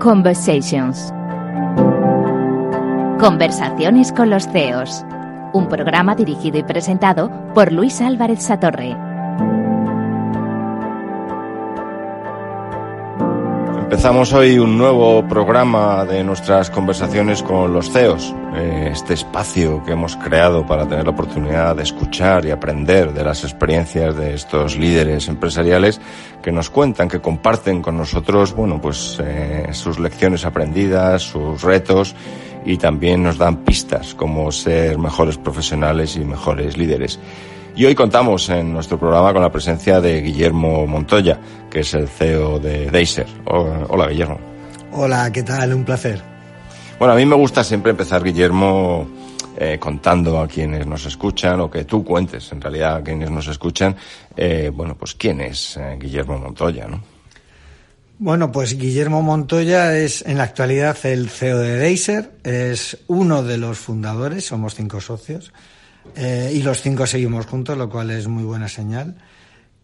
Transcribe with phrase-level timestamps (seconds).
[0.00, 1.12] Conversations.
[3.20, 5.04] Conversaciones con los CEOs.
[5.52, 8.96] Un programa dirigido y presentado por Luis Álvarez Satorre.
[13.80, 19.92] Empezamos hoy un nuevo programa de nuestras conversaciones con los CEOs, eh, este espacio que
[19.92, 24.78] hemos creado para tener la oportunidad de escuchar y aprender de las experiencias de estos
[24.78, 26.00] líderes empresariales
[26.42, 32.14] que nos cuentan, que comparten con nosotros, bueno, pues eh, sus lecciones aprendidas, sus retos
[32.64, 37.18] y también nos dan pistas como ser mejores profesionales y mejores líderes.
[37.74, 41.38] Y hoy contamos en nuestro programa con la presencia de Guillermo Montoya,
[41.70, 43.26] que es el CEO de Deiser.
[43.44, 44.38] Hola, Guillermo.
[44.92, 45.74] Hola, ¿qué tal?
[45.74, 46.20] Un placer.
[46.98, 49.06] Bueno, a mí me gusta siempre empezar, Guillermo,
[49.60, 53.48] eh, contando a quienes nos escuchan, o que tú cuentes en realidad a quienes nos
[53.48, 53.96] escuchan,
[54.36, 57.02] eh, bueno, pues quién es eh, Guillermo Montoya, ¿no?
[58.20, 63.58] Bueno, pues Guillermo Montoya es en la actualidad el CEO de Deiser, es uno de
[63.58, 65.52] los fundadores, somos cinco socios.
[66.16, 69.16] Y los cinco seguimos juntos, lo cual es muy buena señal.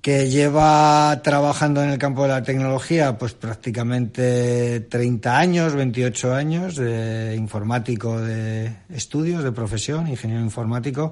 [0.04, 6.76] Que lleva trabajando en el campo de la tecnología, pues prácticamente 30 años, 28 años,
[6.76, 11.10] de informático de estudios, de profesión, ingeniero informático,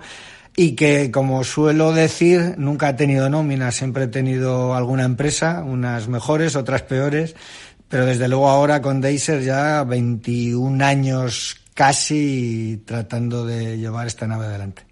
[0.55, 6.09] y que, como suelo decir, nunca ha tenido nómina, siempre he tenido alguna empresa, unas
[6.09, 7.35] mejores, otras peores,
[7.89, 14.45] pero desde luego ahora con Deiser ya 21 años casi tratando de llevar esta nave
[14.45, 14.92] adelante.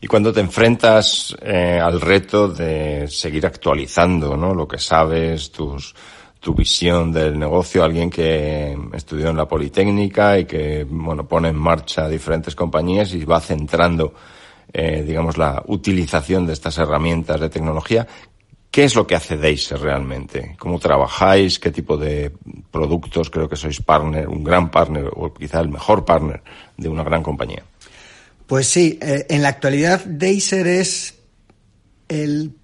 [0.00, 4.54] Y cuando te enfrentas eh, al reto de seguir actualizando ¿no?
[4.54, 5.94] lo que sabes, tus,
[6.38, 11.56] tu visión del negocio, alguien que estudió en la Politécnica y que bueno pone en
[11.56, 14.14] marcha diferentes compañías y va centrando
[14.72, 18.06] eh, digamos la utilización de estas herramientas de tecnología.
[18.70, 20.54] ¿Qué es lo que hace Deiser realmente?
[20.58, 21.58] ¿Cómo trabajáis?
[21.58, 22.30] ¿Qué tipo de
[22.70, 23.30] productos?
[23.30, 26.42] Creo que sois partner, un gran partner o quizá el mejor partner
[26.76, 27.64] de una gran compañía.
[28.48, 31.16] Pues sí, eh, en la actualidad Deiser es
[32.08, 32.56] el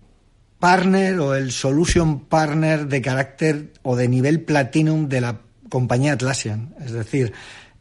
[0.58, 6.74] partner o el solution partner de carácter o de nivel platinum de la compañía Atlassian.
[6.82, 7.34] Es decir,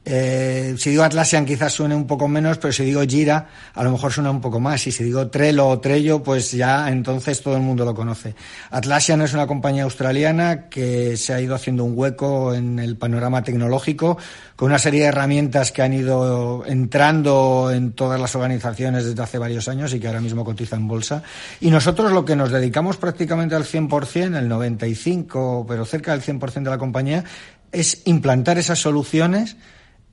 [0.06, 3.92] eh, si digo Atlassian quizás suene un poco menos, pero si digo Jira a lo
[3.92, 4.86] mejor suena un poco más.
[4.88, 8.36] Y si digo Trello o Trello, pues ya entonces todo el mundo lo conoce.
[8.72, 13.44] Atlassian es una compañía australiana que se ha ido haciendo un hueco en el panorama
[13.44, 14.18] tecnológico
[14.56, 19.38] con una serie de herramientas que han ido entrando en todas las organizaciones desde hace
[19.38, 21.24] varios años y que ahora mismo cotizan en bolsa.
[21.62, 26.64] Y nosotros lo que nos dedicamos prácticamente al 100%, el 95%, pero cerca del 100%
[26.64, 27.24] de la compañía,
[27.72, 29.58] es implantar esas soluciones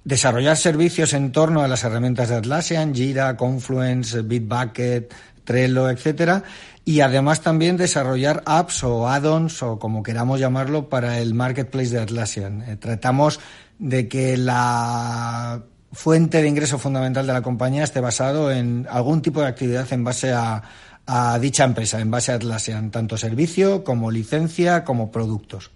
[0.05, 5.13] desarrollar servicios en torno a las herramientas de Atlassian, Jira, Confluence, Bitbucket,
[5.45, 6.45] Trello, etcétera,
[6.85, 12.01] y además también desarrollar apps o add-ons o como queramos llamarlo para el marketplace de
[12.01, 12.63] Atlassian.
[12.63, 13.41] Eh, tratamos
[13.79, 15.63] de que la
[15.93, 20.05] fuente de ingreso fundamental de la compañía esté basado en algún tipo de actividad en
[20.05, 20.63] base a,
[21.07, 25.71] a dicha empresa, en base a Atlassian, tanto servicio como licencia como productos.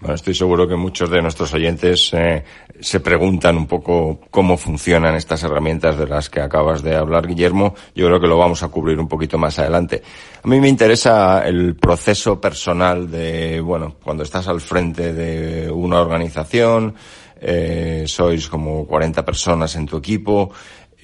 [0.00, 2.42] Bueno, estoy seguro que muchos de nuestros oyentes eh,
[2.80, 7.74] se preguntan un poco cómo funcionan estas herramientas de las que acabas de hablar, Guillermo.
[7.94, 10.02] Yo creo que lo vamos a cubrir un poquito más adelante.
[10.42, 16.00] A mí me interesa el proceso personal de, bueno, cuando estás al frente de una
[16.00, 16.94] organización,
[17.38, 20.50] eh, sois como 40 personas en tu equipo.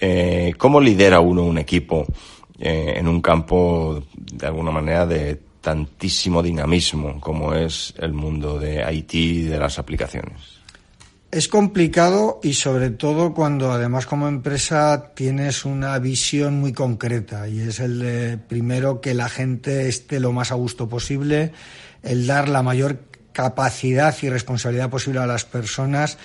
[0.00, 2.06] Eh, ¿Cómo lidera uno un equipo
[2.58, 8.84] eh, en un campo, de alguna manera, de tantísimo dinamismo como es el mundo de
[8.94, 10.60] IT y de las aplicaciones?
[11.32, 17.62] Es complicado y sobre todo cuando además como empresa tienes una visión muy concreta y
[17.62, 21.50] es el de primero que la gente esté lo más a gusto posible,
[22.04, 23.00] el dar la mayor
[23.32, 26.16] capacidad y responsabilidad posible a las personas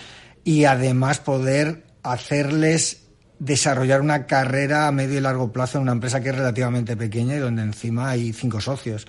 [0.43, 3.00] y además poder hacerles
[3.41, 7.35] desarrollar una carrera a medio y largo plazo en una empresa que es relativamente pequeña
[7.35, 9.07] y donde encima hay cinco socios.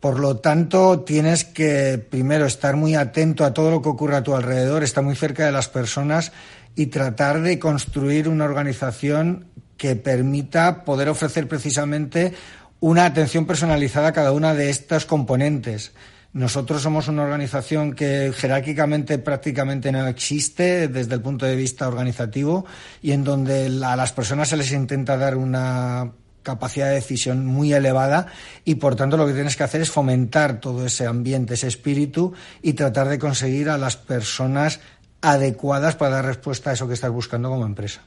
[0.00, 4.22] Por lo tanto, tienes que primero estar muy atento a todo lo que ocurre a
[4.22, 6.32] tu alrededor, estar muy cerca de las personas
[6.74, 12.32] y tratar de construir una organización que permita poder ofrecer precisamente
[12.80, 15.92] una atención personalizada a cada una de estos componentes.
[16.32, 22.64] Nosotros somos una organización que jerárquicamente prácticamente no existe desde el punto de vista organizativo
[23.02, 26.12] y en donde a las personas se les intenta dar una
[26.42, 28.28] capacidad de decisión muy elevada
[28.64, 32.32] y por tanto lo que tienes que hacer es fomentar todo ese ambiente, ese espíritu
[32.62, 34.80] y tratar de conseguir a las personas
[35.20, 38.02] adecuadas para dar respuesta a eso que estás buscando como empresa.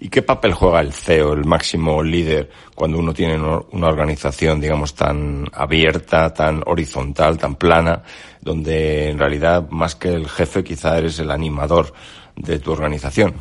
[0.00, 4.94] ¿Y qué papel juega el CEO, el máximo líder, cuando uno tiene una organización, digamos,
[4.94, 8.04] tan abierta, tan horizontal, tan plana,
[8.40, 11.92] donde en realidad más que el jefe quizá eres el animador
[12.36, 13.34] de tu organización?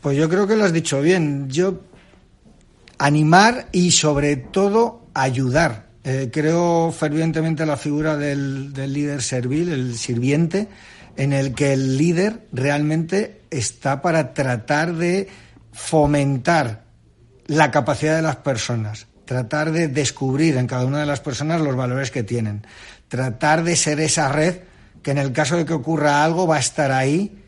[0.00, 1.48] Pues yo creo que lo has dicho bien.
[1.50, 1.80] Yo
[2.98, 5.86] animar y sobre todo ayudar.
[6.04, 10.68] Eh, creo fervientemente la figura del, del líder servil, el sirviente,
[11.16, 15.28] en el que el líder realmente está para tratar de
[15.74, 16.84] fomentar
[17.46, 21.76] la capacidad de las personas, tratar de descubrir en cada una de las personas los
[21.76, 22.66] valores que tienen,
[23.08, 24.60] tratar de ser esa red
[25.02, 27.42] que en el caso de que ocurra algo va a estar ahí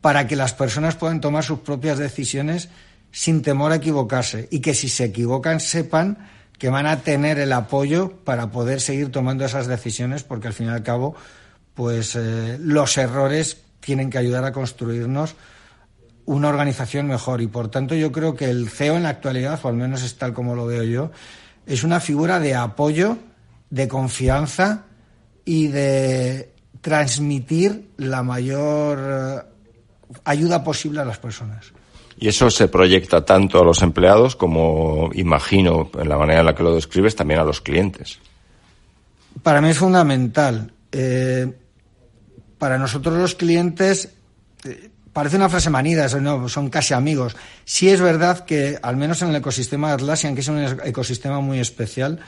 [0.00, 2.68] para que las personas puedan tomar sus propias decisiones
[3.10, 6.28] sin temor a equivocarse y que si se equivocan sepan
[6.58, 10.68] que van a tener el apoyo para poder seguir tomando esas decisiones porque al fin
[10.68, 11.14] y al cabo
[11.74, 15.34] pues eh, los errores tienen que ayudar a construirnos
[16.26, 17.40] una organización mejor.
[17.40, 20.16] Y por tanto yo creo que el CEO en la actualidad, o al menos es
[20.16, 21.10] tal como lo veo yo,
[21.66, 23.18] es una figura de apoyo,
[23.70, 24.84] de confianza
[25.44, 29.42] y de transmitir la mayor eh,
[30.24, 31.72] ayuda posible a las personas.
[32.18, 36.54] Y eso se proyecta tanto a los empleados como, imagino, en la manera en la
[36.54, 38.20] que lo describes, también a los clientes.
[39.42, 40.72] Para mí es fundamental.
[40.92, 41.52] Eh,
[42.58, 44.14] para nosotros los clientes,
[44.64, 47.34] eh, parece una frase manida, son casi amigos.
[47.64, 51.40] Sí es verdad que, al menos en el ecosistema de Atlassian, que es un ecosistema
[51.40, 52.20] muy especial,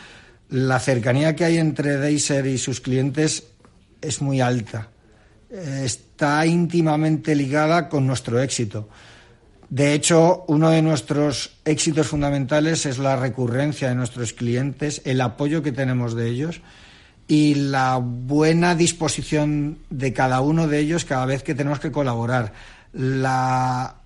[0.48, 3.48] la cercanía que hay entre Deiser y sus clientes
[4.00, 4.88] es muy alta.
[5.50, 8.88] Está íntimamente ligada con nuestro éxito.
[9.68, 15.62] De hecho, uno de nuestros éxitos fundamentales es la recurrencia de nuestros clientes, el apoyo
[15.62, 16.60] que tenemos de ellos
[17.26, 22.52] y la buena disposición de cada uno de ellos cada vez que tenemos que colaborar
[22.96, 23.96] la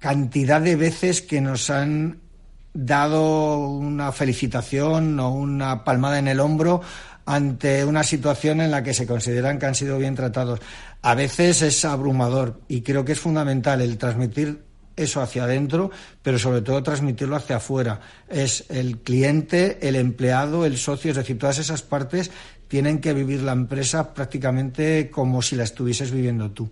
[0.00, 2.18] cantidad de veces que nos han
[2.72, 6.82] dado una felicitación o una palmada en el hombro
[7.26, 10.58] ante una situación en la que se consideran que han sido bien tratados.
[11.00, 14.64] A veces es abrumador y creo que es fundamental el transmitir
[14.96, 18.00] eso hacia adentro, pero sobre todo transmitirlo hacia afuera.
[18.28, 22.32] Es el cliente, el empleado, el socio, es decir, todas esas partes
[22.66, 26.68] tienen que vivir la empresa prácticamente como si la estuvieses viviendo tú.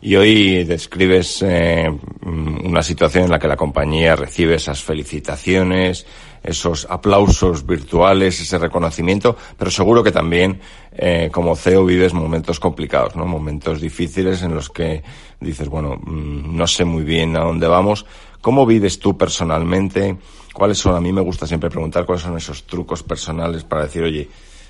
[0.00, 1.88] Y hoy describes eh,
[2.22, 6.06] una situación en la que la compañía recibe esas felicitaciones,
[6.42, 10.60] esos aplausos virtuales, ese reconocimiento, pero seguro que también
[10.92, 13.26] eh, como CEO vives momentos complicados, ¿no?
[13.26, 15.02] Momentos difíciles en los que
[15.40, 18.06] dices, bueno, mm, no sé muy bien a dónde vamos.
[18.40, 20.16] ¿Cómo vives tú personalmente?
[20.52, 20.94] ¿Cuáles son?
[20.94, 24.28] A mí me gusta siempre preguntar cuáles son esos trucos personales para decir, oye,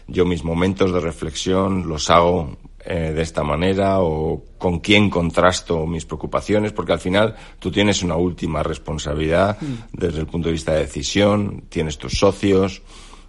[0.08, 5.86] yo mis momentos de reflexión los hago eh, de esta manera o con quién contrasto
[5.86, 9.74] mis preocupaciones, porque al final tú tienes una última responsabilidad mm.
[9.92, 12.82] desde el punto de vista de decisión, tienes tus socios,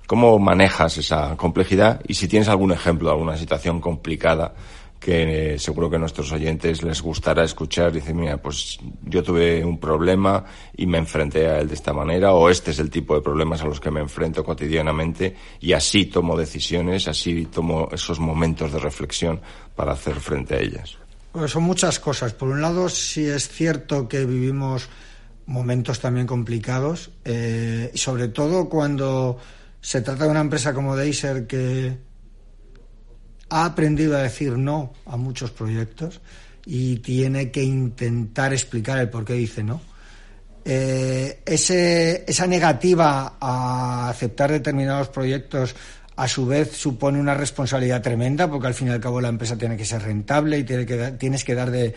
[0.05, 2.01] ¿cómo manejas esa complejidad?
[2.07, 4.53] Y si tienes algún ejemplo de alguna situación complicada
[4.99, 7.91] que eh, seguro que a nuestros oyentes les gustará escuchar.
[7.91, 10.43] Dice, mira, pues yo tuve un problema
[10.75, 13.61] y me enfrenté a él de esta manera, o este es el tipo de problemas
[13.61, 18.79] a los que me enfrento cotidianamente y así tomo decisiones, así tomo esos momentos de
[18.79, 19.41] reflexión
[19.75, 20.97] para hacer frente a ellas.
[21.31, 22.33] Pues son muchas cosas.
[22.33, 24.89] Por un lado, sí es cierto que vivimos
[25.45, 29.37] momentos también complicados, eh, sobre todo cuando
[29.79, 31.97] se trata de una empresa como Deiser que
[33.49, 36.21] ha aprendido a decir no a muchos proyectos
[36.65, 39.81] y tiene que intentar explicar el por qué dice no.
[40.65, 45.73] Eh, esa negativa a aceptar determinados proyectos
[46.17, 49.55] a su vez supone una responsabilidad tremenda porque al fin y al cabo la empresa
[49.55, 51.93] tiene que ser rentable y tienes que dar de,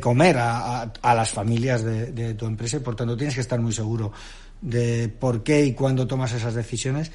[0.00, 3.72] comer a, las familias de, de, tu empresa y por tanto tienes que estar muy
[3.72, 4.12] seguro
[4.60, 7.10] de por qué y cuándo tomas esas decisiones.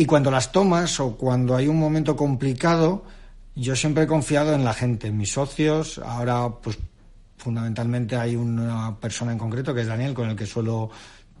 [0.00, 3.02] Y cuando las tomas o cuando hay un momento complicado,
[3.56, 5.98] yo siempre he confiado en la gente, en mis socios.
[5.98, 6.78] Ahora, pues
[7.36, 10.88] fundamentalmente hay una persona en concreto que es Daniel, con el que suelo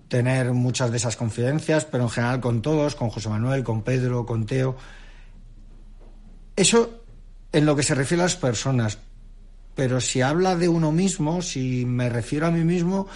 [0.08, 4.26] tener muchas de esas confidencias, pero en general con todos, con José Manuel, con Pedro,
[4.26, 4.76] con Teo.
[6.56, 7.04] Eso
[7.52, 8.98] en lo que se refiere a las personas.
[9.76, 13.06] Pero si habla de uno mismo, si me refiero a mí mismo,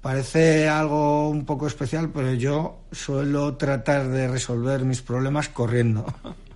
[0.00, 6.06] Parece algo un poco especial, pero yo suelo tratar de resolver mis problemas corriendo.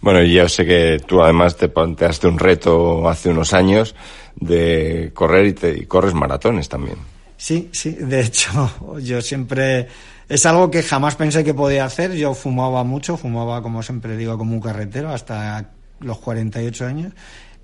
[0.00, 3.94] Bueno, yo sé que tú además te planteaste un reto hace unos años
[4.36, 6.98] de correr y, te, y corres maratones también.
[7.38, 8.70] Sí, sí, de hecho,
[9.02, 9.88] yo siempre
[10.28, 12.12] es algo que jamás pensé que podía hacer.
[12.12, 15.70] Yo fumaba mucho, fumaba, como siempre digo, como un carretero hasta
[16.00, 17.12] los 48 años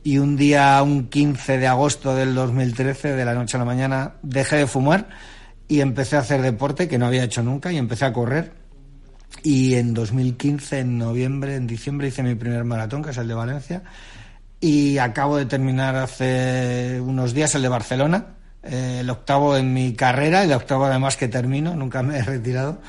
[0.03, 4.15] y un día, un 15 de agosto del 2013, de la noche a la mañana,
[4.23, 5.09] dejé de fumar
[5.69, 8.53] y empecé a hacer deporte que no había hecho nunca y empecé a correr.
[9.43, 13.35] Y en 2015, en noviembre, en diciembre, hice mi primer maratón, que es el de
[13.35, 13.83] Valencia.
[14.61, 18.27] Y acabo de terminar hace unos días el de Barcelona,
[18.63, 22.81] eh, el octavo en mi carrera, el octavo además que termino, nunca me he retirado.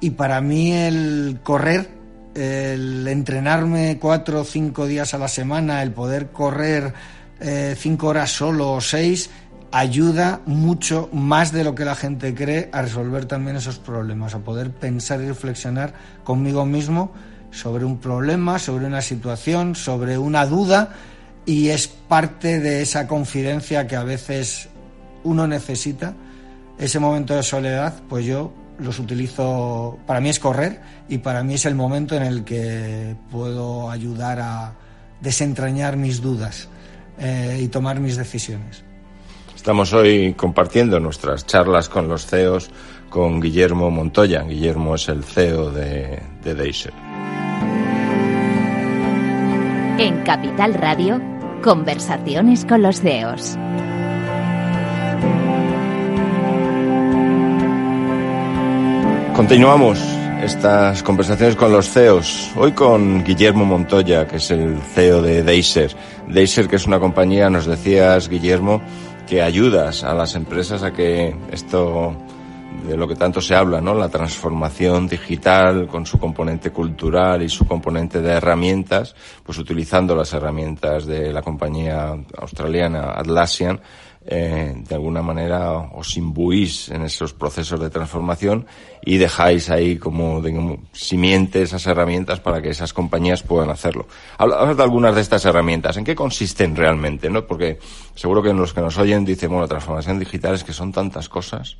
[0.00, 1.88] Y para mí el correr,
[2.34, 6.92] el entrenarme cuatro o cinco días a la semana, el poder correr
[7.40, 9.30] eh, cinco horas solo o seis,
[9.70, 14.38] ayuda mucho más de lo que la gente cree a resolver también esos problemas, a
[14.38, 17.12] poder pensar y reflexionar conmigo mismo
[17.50, 20.94] sobre un problema, sobre una situación, sobre una duda
[21.46, 24.68] y es parte de esa confidencia que a veces
[25.24, 26.14] uno necesita.
[26.78, 31.54] Ese momento de soledad, pues yo los utilizo, para mí es correr y para mí
[31.54, 34.74] es el momento en el que puedo ayudar a
[35.20, 36.68] desentrañar mis dudas
[37.18, 38.84] eh, y tomar mis decisiones.
[39.54, 42.70] Estamos hoy compartiendo nuestras charlas con los CEOs
[43.08, 44.42] con Guillermo Montoya.
[44.42, 46.92] Guillermo es el CEO de, de Deiser.
[49.98, 51.20] En Capital Radio,
[51.62, 53.56] conversaciones con los CEOs.
[59.34, 59.98] Continuamos
[60.44, 62.52] estas conversaciones con los CEOs.
[62.54, 65.90] Hoy con Guillermo Montoya, que es el CEO de Deiser.
[66.28, 68.80] Deiser, que es una compañía, nos decías, Guillermo,
[69.26, 72.16] que ayudas a las empresas a que esto
[72.86, 73.94] de lo que tanto se habla, ¿no?
[73.94, 80.32] La transformación digital con su componente cultural y su componente de herramientas, pues utilizando las
[80.32, 83.80] herramientas de la compañía australiana Atlassian,
[84.26, 88.66] eh, de alguna manera os imbuís en esos procesos de transformación
[89.02, 94.06] y dejáis ahí como digamos, simiente esas herramientas para que esas compañías puedan hacerlo.
[94.38, 95.98] Hablamos de algunas de estas herramientas.
[95.98, 97.28] ¿En qué consisten realmente?
[97.28, 97.46] ¿no?
[97.46, 97.78] Porque
[98.14, 101.76] seguro que los que nos oyen dicen, bueno, transformación digital es que son tantas cosas.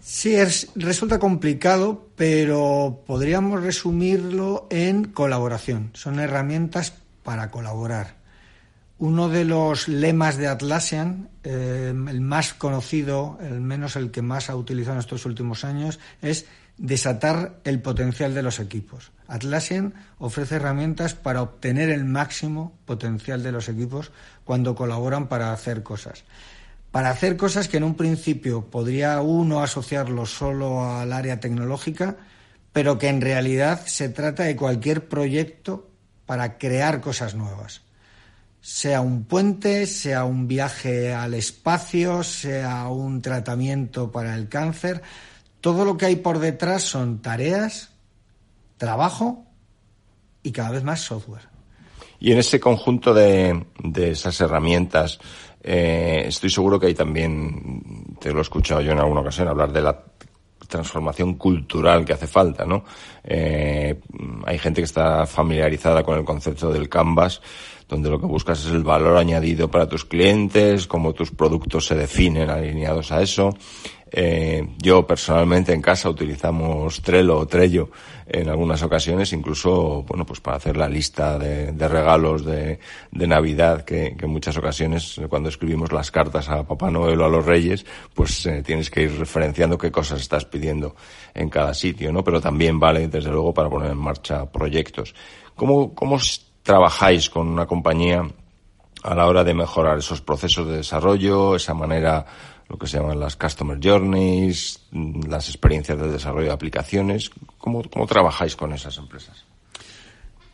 [0.00, 5.90] Sí, es, resulta complicado, pero podríamos resumirlo en colaboración.
[5.92, 8.17] Son herramientas para colaborar.
[9.00, 14.50] Uno de los lemas de Atlassian, eh, el más conocido, el menos el que más
[14.50, 16.46] ha utilizado en estos últimos años, es
[16.78, 19.12] desatar el potencial de los equipos.
[19.28, 24.10] Atlassian ofrece herramientas para obtener el máximo potencial de los equipos
[24.42, 26.24] cuando colaboran para hacer cosas.
[26.90, 32.16] Para hacer cosas que en un principio podría uno asociarlo solo al área tecnológica,
[32.72, 35.88] pero que en realidad se trata de cualquier proyecto
[36.26, 37.82] para crear cosas nuevas
[38.68, 45.00] sea un puente, sea un viaje al espacio, sea un tratamiento para el cáncer,
[45.62, 47.92] todo lo que hay por detrás son tareas,
[48.76, 49.46] trabajo
[50.42, 51.48] y cada vez más software.
[52.20, 53.64] Y en ese conjunto de,
[53.96, 55.18] esas herramientas,
[55.62, 59.72] eh, estoy seguro que hay también, te lo he escuchado yo en alguna ocasión, hablar
[59.72, 59.98] de la
[60.68, 62.84] transformación cultural que hace falta, ¿no?
[63.24, 63.98] Eh,
[64.44, 67.40] hay gente que está familiarizada con el concepto del canvas,
[67.88, 71.94] donde lo que buscas es el valor añadido para tus clientes, cómo tus productos se
[71.94, 73.56] definen alineados a eso.
[74.10, 77.90] Eh, yo personalmente en casa utilizamos Trello o Trello
[78.26, 82.78] en algunas ocasiones, incluso, bueno, pues para hacer la lista de, regalos de,
[83.12, 87.44] Navidad, que, en muchas ocasiones cuando escribimos las cartas a Papá Noel o a los
[87.44, 87.84] Reyes,
[88.14, 90.94] pues eh, tienes que ir referenciando qué cosas estás pidiendo
[91.34, 92.22] en cada sitio, ¿no?
[92.22, 95.14] Pero también vale, desde luego, para poner en marcha proyectos.
[95.54, 96.18] ¿Cómo, cómo
[96.62, 98.26] trabajáis con una compañía
[99.02, 102.26] a la hora de mejorar esos procesos de desarrollo, esa manera,
[102.68, 104.80] lo que se llaman las customer journeys,
[105.26, 107.30] las experiencias de desarrollo de aplicaciones.
[107.58, 109.44] ¿Cómo, cómo trabajáis con esas empresas?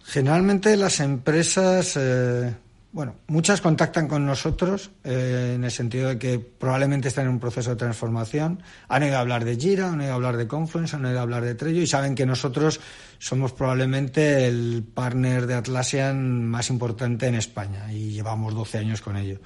[0.04, 2.54] Generalmente las empresas eh,
[2.94, 7.40] bueno, muchas contactan con nosotros eh, en el sentido de que probablemente están en un
[7.40, 8.62] proceso de transformación.
[8.86, 11.82] Han a hablar de Jira, han a hablar de Confluence, han a hablar de Trello
[11.82, 12.80] y saben que nosotros
[13.18, 19.16] somos probablemente el partner de Atlassian más importante en España y llevamos 12 años con
[19.16, 19.40] ello.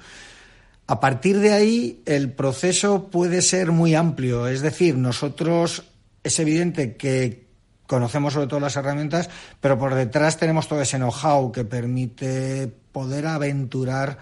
[0.89, 4.47] A partir de ahí, el proceso puede ser muy amplio.
[4.47, 5.83] Es decir, nosotros
[6.23, 7.45] es evidente que
[7.85, 9.29] conocemos sobre todo las herramientas,
[9.61, 14.17] pero por detrás tenemos todo ese know-how que permite poder aventurar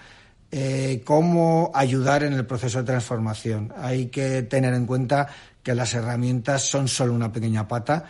[0.51, 3.73] eh, cómo ayudar en el proceso de transformación.
[3.77, 5.29] Hay que tener en cuenta
[5.63, 8.03] que las herramientas son solo una pequeña pata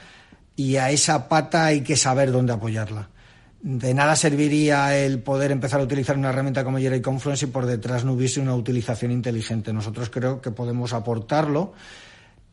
[0.56, 3.10] y a esa pata hay que saber dónde apoyarla.
[3.62, 7.52] De nada serviría el poder empezar a utilizar una herramienta como Jira y Confluence si
[7.52, 9.74] por detrás no hubiese una utilización inteligente.
[9.74, 11.74] Nosotros creo que podemos aportarlo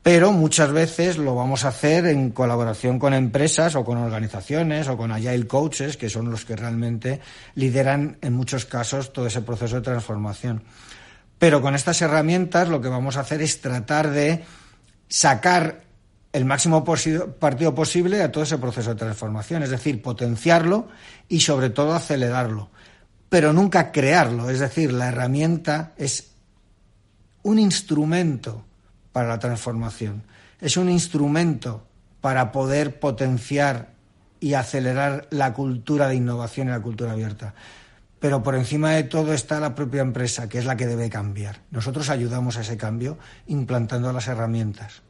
[0.04, 4.98] pero muchas veces lo vamos a hacer en colaboración con empresas o con organizaciones o
[4.98, 7.20] con agile coaches, que son los que realmente
[7.54, 10.62] lideran en muchos casos todo ese proceso de transformación.
[11.38, 14.44] Pero con estas herramientas lo que vamos a hacer es tratar de
[15.08, 15.83] sacar
[16.34, 20.88] el máximo partido posible a todo ese proceso de transformación, es decir, potenciarlo
[21.28, 22.70] y sobre todo acelerarlo,
[23.28, 26.32] pero nunca crearlo, es decir, la herramienta es
[27.44, 28.64] un instrumento
[29.12, 30.24] para la transformación.
[30.60, 31.86] Es un instrumento
[32.20, 33.94] para poder potenciar
[34.40, 37.54] y acelerar la cultura de innovación y la cultura abierta.
[38.18, 41.60] Pero por encima de todo está la propia empresa, que es la que debe cambiar.
[41.70, 45.02] Nosotros ayudamos a ese cambio implantando las herramientas.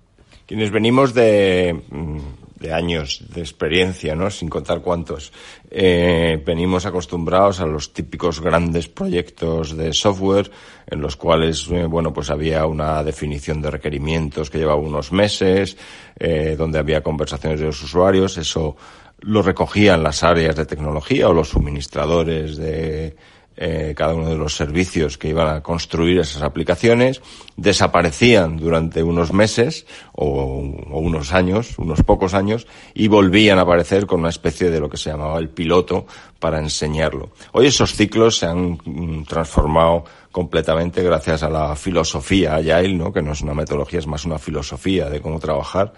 [0.47, 2.19] Quienes venimos de, mm,
[2.65, 4.31] de años de experiencia, ¿no?
[4.31, 5.33] Sin contar cuántos.
[5.71, 10.51] Eh, venimos acostumbrados a los típicos grandes proyectos de software
[10.87, 15.77] en los cuales, eh, bueno, pues había una definición de requerimientos que llevaba unos meses,
[16.19, 18.39] eh, donde había conversaciones de los usuarios.
[18.39, 18.77] Eso
[19.21, 23.15] lo recogían las áreas de tecnología o los suministradores de,
[23.57, 27.23] eh, cada uno de los servicios que iban a construir esas aplicaciones,
[27.57, 30.57] desaparecían durante unos meses o,
[30.91, 34.97] unos años, unos pocos años, y volvían a aparecer con una especie de lo que
[34.97, 36.07] se llamaba el piloto
[36.41, 37.31] para enseñarlo.
[37.53, 43.13] Hoy esos ciclos se han mm, transformado completamente gracias a la filosofía Agile, ¿no?
[43.13, 45.93] que no es una metodología, es más una filosofía de cómo trabajar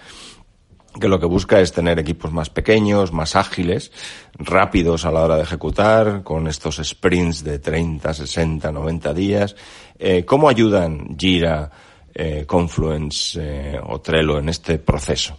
[1.00, 3.92] que lo que busca es tener equipos más pequeños, más ágiles,
[4.38, 9.56] rápidos a la hora de ejecutar, con estos sprints de 30, 60, 90 días.
[9.98, 11.70] Eh, ¿Cómo ayudan Jira,
[12.14, 15.38] eh, Confluence eh, o Trello en este proceso?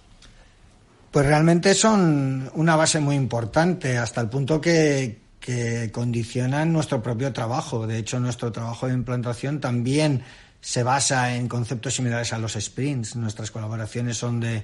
[1.12, 7.34] Pues realmente son una base muy importante, hasta el punto que, que condicionan nuestro propio
[7.34, 7.88] trabajo.
[7.88, 10.24] De hecho, nuestro trabajo de implantación también
[10.60, 13.16] se basa en conceptos similares a los sprints.
[13.16, 14.64] Nuestras colaboraciones son de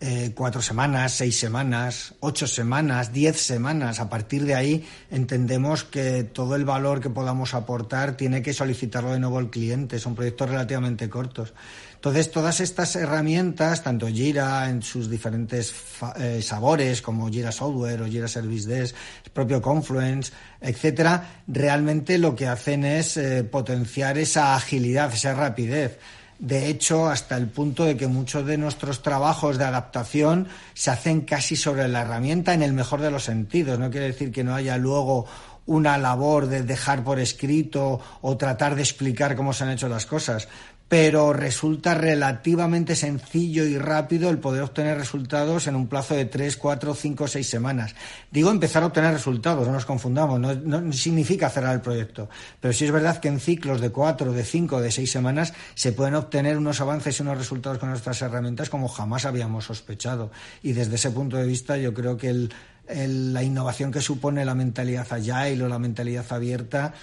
[0.00, 4.00] eh, cuatro semanas, seis semanas, ocho semanas, diez semanas.
[4.00, 9.12] A partir de ahí entendemos que todo el valor que podamos aportar tiene que solicitarlo
[9.12, 9.98] de nuevo el cliente.
[9.98, 11.52] Son proyectos relativamente cortos.
[12.00, 15.74] Entonces, todas estas herramientas, tanto Jira en sus diferentes
[16.16, 18.96] eh, sabores, como Jira Software o Jira Service Desk,
[19.26, 25.98] el propio Confluence, etcétera, realmente lo que hacen es eh, potenciar esa agilidad, esa rapidez.
[26.40, 31.20] De hecho, hasta el punto de que muchos de nuestros trabajos de adaptación se hacen
[31.20, 33.78] casi sobre la herramienta en el mejor de los sentidos.
[33.78, 35.26] No quiere decir que no haya luego
[35.66, 40.06] una labor de dejar por escrito o tratar de explicar cómo se han hecho las
[40.06, 40.48] cosas,
[40.90, 46.56] pero resulta relativamente sencillo y rápido el poder obtener resultados en un plazo de tres,
[46.56, 47.94] cuatro, cinco, seis semanas.
[48.32, 52.86] Digo empezar a obtener resultados, no nos confundamos, no, significa cerrar el proyecto, pero sí
[52.86, 56.58] es verdad que en ciclos de cuatro, de cinco, de seis semanas se pueden obtener
[56.58, 60.32] unos avances y unos resultados con nuestras herramientas como jamás habíamos sospechado.
[60.60, 62.48] Y desde ese punto de vista yo creo que
[62.92, 66.94] la innovación que supone la mentalidad agile o la mentalidad abierta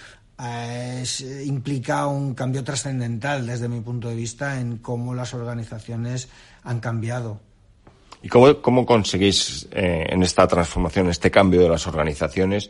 [1.46, 6.30] implica un cambio trascendental desde mi punto de vista en cómo las organizaciones
[6.64, 7.40] han cambiado.
[8.22, 12.70] ¿Y cómo, conseguís eh, en esta transformación, este cambio de las organizaciones,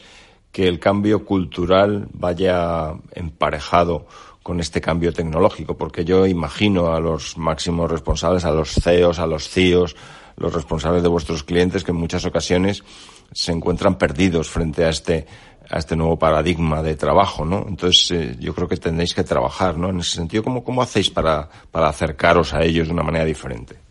[0.52, 4.08] que el cambio cultural vaya emparejado
[4.44, 5.78] con este cambio tecnológico?
[5.78, 9.96] Porque yo imagino a los máximos responsables, a los CEOs, a los CIOs,
[10.36, 12.84] los responsables de vuestros clientes, que en muchas ocasiones
[13.32, 15.26] se encuentran perdidos frente a este
[15.70, 17.66] a este nuevo paradigma de trabajo, ¿no?
[17.68, 19.90] Entonces, eh, yo creo que tendréis que trabajar, ¿no?
[19.90, 23.87] En ese sentido, ¿cómo, cómo hacéis para, para acercaros a ellos de una manera diferente?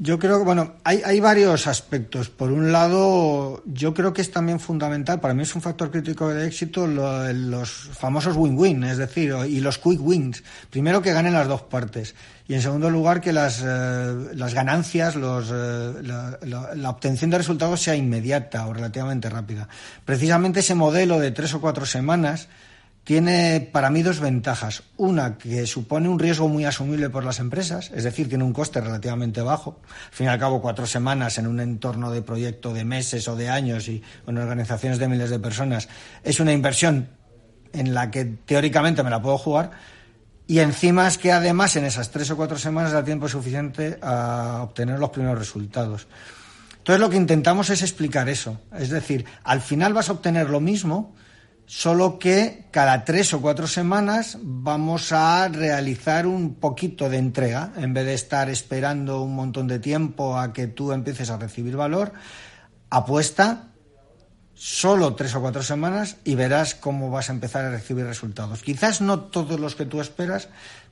[0.00, 2.28] Yo creo que, bueno, hay, hay varios aspectos.
[2.28, 6.28] Por un lado, yo creo que es también fundamental, para mí es un factor crítico
[6.28, 10.44] de éxito, los famosos win-win, es decir, y los quick wins.
[10.70, 12.14] Primero, que ganen las dos partes.
[12.46, 16.38] Y en segundo lugar, que las, eh, las ganancias, los, eh, la,
[16.76, 19.68] la, obtención de resultados sea inmediata o relativamente rápida.
[20.04, 22.48] Precisamente ese modelo de tres o cuatro semanas
[23.04, 24.82] tiene para mí dos ventajas.
[24.96, 28.80] Una, que supone un riesgo muy asumible por las empresas, es decir, tiene un coste
[28.80, 29.80] relativamente bajo.
[29.88, 33.36] Al fin y al cabo, cuatro semanas en un entorno de proyecto de meses o
[33.36, 35.88] de años y con organizaciones de miles de personas
[36.22, 37.08] es una inversión
[37.72, 39.70] en la que teóricamente me la puedo jugar.
[40.46, 44.60] Y encima es que además en esas tres o cuatro semanas da tiempo suficiente a
[44.62, 46.08] obtener los primeros resultados.
[46.88, 48.58] Entonces lo que intentamos es explicar eso.
[48.74, 51.14] Es decir, al final vas a obtener lo mismo,
[51.68, 57.92] solo que cada tres o cuatro semanas vamos a realizar un poquito de entrega, en
[57.92, 62.14] vez de estar esperando un montón de tiempo a que tú empieces a recibir valor,
[62.88, 63.68] apuesta
[64.54, 68.62] solo tres o cuatro semanas y verás cómo vas a empezar a recibir resultados.
[68.62, 70.48] Quizás no todos los que tú esperas,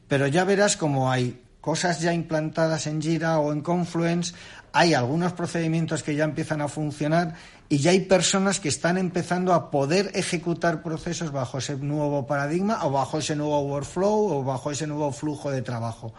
[0.09, 4.35] pero ya verás cómo hay cosas ya implantadas en Jira o en Confluence,
[4.72, 7.35] hay algunos procedimientos que ya empiezan a funcionar
[7.68, 12.85] y ya hay personas que están empezando a poder ejecutar procesos bajo ese nuevo paradigma
[12.85, 16.14] o bajo ese nuevo workflow o bajo ese nuevo flujo de trabajo.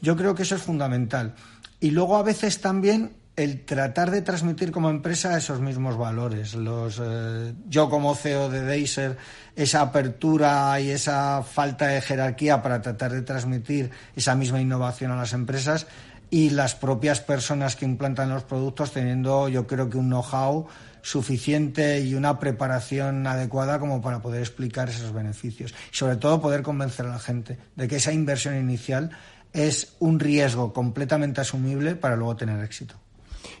[0.00, 1.34] Yo creo que eso es fundamental.
[1.78, 6.54] Y luego a veces también el tratar de transmitir como empresa esos mismos valores.
[6.54, 9.18] Los, eh, yo como CEO de Deiser,
[9.54, 15.16] esa apertura y esa falta de jerarquía para tratar de transmitir esa misma innovación a
[15.16, 15.86] las empresas
[16.30, 20.66] y las propias personas que implantan los productos teniendo yo creo que un know-how
[21.02, 25.72] suficiente y una preparación adecuada como para poder explicar esos beneficios.
[25.92, 29.10] Y sobre todo poder convencer a la gente de que esa inversión inicial
[29.52, 32.96] es un riesgo completamente asumible para luego tener éxito.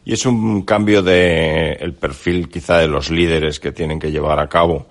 [0.04, 4.38] Y es un cambio de el perfil quizá de los líderes que tienen que llevar
[4.38, 4.86] a cabo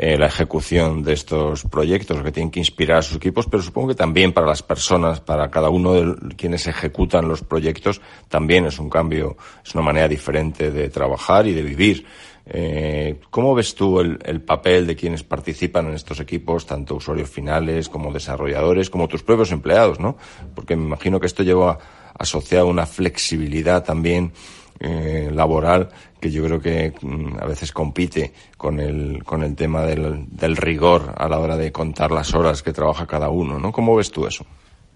[0.00, 3.88] eh, la ejecución de estos proyectos, que tienen que inspirar a sus equipos, pero supongo
[3.88, 8.78] que también para las personas, para cada uno de quienes ejecutan los proyectos, también es
[8.78, 12.06] un cambio, es una manera diferente de trabajar y de vivir.
[12.46, 17.28] Eh, ¿Cómo ves tú el, el, papel de quienes participan en estos equipos, tanto usuarios
[17.28, 20.16] finales como desarrolladores, como tus propios empleados, ¿no?
[20.54, 21.76] Porque me imagino que esto lleva
[22.18, 24.32] asociado una flexibilidad también
[24.80, 25.88] eh, laboral
[26.20, 30.56] que yo creo que mm, a veces compite con el, con el tema del, del,
[30.56, 33.72] rigor a la hora de contar las horas que trabaja cada uno, ¿no?
[33.72, 34.44] ¿Cómo ves tú eso?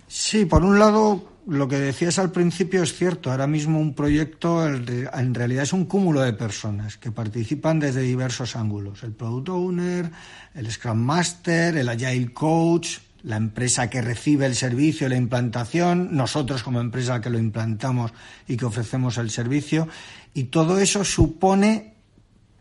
[0.08, 3.30] Sí, por un lado, lo que decías al principio es cierto.
[3.30, 8.54] Ahora mismo un proyecto en realidad es un cúmulo de personas que participan desde diversos
[8.54, 9.02] ángulos.
[9.02, 10.10] El Product Owner,
[10.54, 16.62] el Scrum Master, el Agile Coach, la empresa que recibe el servicio, la implantación, nosotros
[16.62, 18.12] como empresa que lo implantamos
[18.48, 19.88] y que ofrecemos el servicio.
[20.34, 21.94] Y todo eso supone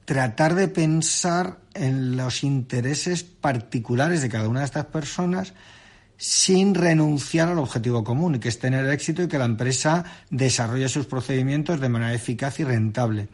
[0.06, 5.54] tratar de pensar en los intereses particulares de cada una de estas personas
[6.17, 11.08] sin renunciar al objetivo común, que es tener éxito y que la empresa desarrolle sus
[11.08, 13.30] procedimientos de manera eficaz y rentable.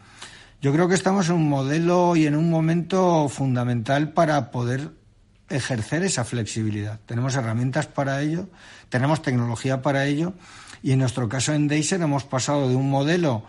[0.62, 4.92] Yo creo que estamos en un modelo y en un momento fundamental para poder
[5.50, 7.00] ejercer esa flexibilidad.
[7.06, 8.50] Tenemos herramientas para ello,
[8.90, 10.34] tenemos tecnología para ello
[10.84, 13.44] y en nuestro caso en Deiser hemos pasado de un modelo,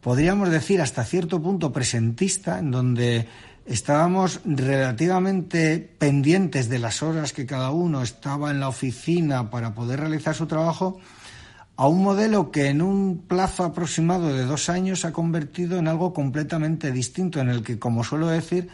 [0.00, 3.28] podríamos decir hasta cierto punto presentista, en donde
[3.66, 10.00] estábamos relativamente pendientes de las horas que cada uno estaba en la oficina para poder
[10.00, 10.98] realizar su trabajo,
[11.76, 15.88] a un modelo que en un plazo aproximado de dos años se ha convertido en
[15.88, 18.68] algo completamente distinto, en el que, como suelo decir,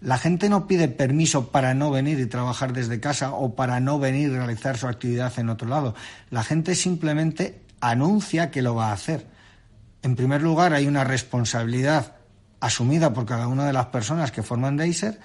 [0.00, 3.98] la gente no pide permiso para no venir y trabajar desde casa o para no
[3.98, 5.94] venir y realizar su actividad en otro lado.
[6.30, 9.26] La gente simplemente anuncia que lo va a hacer.
[10.02, 12.16] En primer lugar, hay una responsabilidad
[12.60, 15.20] asumida por cada una de las personas que forman Deiser,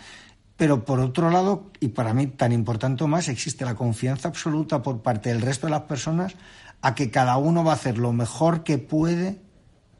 [0.57, 5.01] pero por otro lado, y para mí tan importante más, existe la confianza absoluta por
[5.01, 6.35] parte del resto de las personas
[6.81, 9.39] a que cada uno va a hacer lo mejor que puede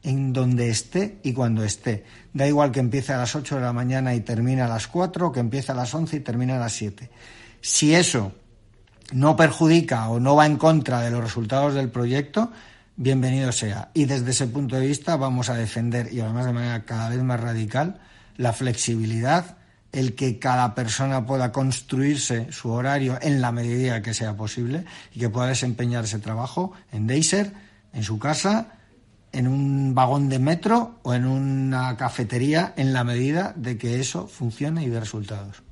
[0.06, 2.04] en donde esté y cuando esté.
[2.32, 5.32] Da igual que empiece a las 8 de la mañana y termine a las 4,
[5.32, 7.10] que empiece a las 11 y termine a las 7.
[7.60, 8.32] Si eso
[9.12, 12.52] no perjudica o no va en contra de los resultados del proyecto,
[12.94, 13.90] bienvenido sea.
[13.94, 17.20] Y desde ese punto de vista vamos a defender, y además de manera cada vez
[17.24, 17.98] más radical,
[18.36, 19.56] la flexibilidad,
[19.90, 25.18] el que cada persona pueda construirse su horario en la medida que sea posible y
[25.18, 27.52] que pueda desempeñar ese trabajo en Deiser,
[27.92, 28.75] en su casa
[29.36, 34.26] en un vagón de metro o en una cafetería en la medida de que eso
[34.26, 35.62] funcione y dé resultados.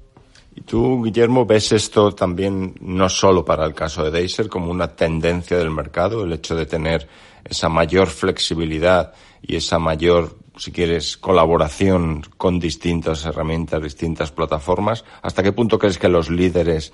[0.56, 4.94] Y tú, Guillermo, ves esto también no solo para el caso de Deiser como una
[4.94, 7.08] tendencia del mercado, el hecho de tener
[7.44, 15.04] esa mayor flexibilidad y esa mayor, si quieres, colaboración con distintas herramientas, distintas plataformas.
[15.22, 16.92] ¿Hasta qué punto crees que los líderes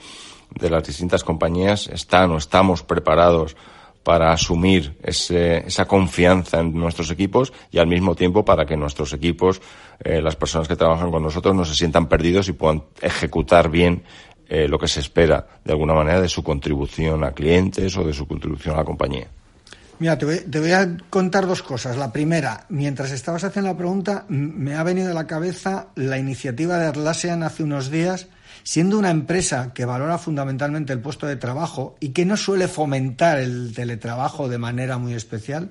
[0.59, 3.57] de las distintas compañías están o estamos preparados
[4.03, 9.61] para asumir esa confianza en nuestros equipos y al mismo tiempo para que nuestros equipos,
[10.03, 14.03] eh, las personas que trabajan con nosotros, no se sientan perdidos y puedan ejecutar bien
[14.49, 18.13] eh, lo que se espera de alguna manera de su contribución a clientes o de
[18.13, 19.29] su contribución a la compañía.
[19.99, 21.99] Mira, te voy, te voy, a contar dos cosas.
[21.99, 26.79] La primera, mientras estabas haciendo la pregunta, me ha venido a la cabeza la iniciativa
[26.79, 28.29] de Atlassian hace unos días
[28.71, 33.41] siendo una empresa que valora fundamentalmente el puesto de trabajo y que no suele fomentar
[33.41, 35.71] el teletrabajo de manera muy especial,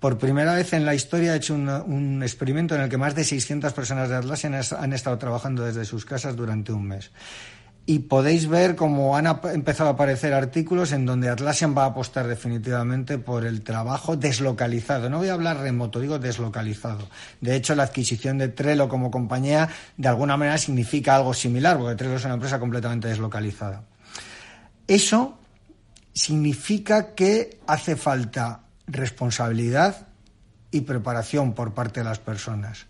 [0.00, 3.24] por primera vez en la historia ha hecho un, experimento en el que más de
[3.24, 7.10] 600 personas de Atlassian han estado trabajando desde sus casas durante un mes
[7.88, 12.26] y podéis ver cómo han empezado a aparecer artículos en donde Atlassian va a apostar
[12.26, 15.08] definitivamente por el trabajo deslocalizado.
[15.08, 17.08] No voy a hablar remoto, digo deslocalizado.
[17.40, 21.96] De hecho, la adquisición de Trello como compañía de alguna manera significa algo similar, porque
[21.96, 23.84] Trello es una empresa completamente deslocalizada.
[24.86, 25.38] Eso
[26.12, 30.08] significa que hace falta responsabilidad
[30.70, 32.84] y preparación por parte de las personas.